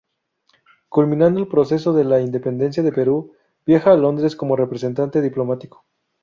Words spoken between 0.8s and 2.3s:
Culminado el proceso de la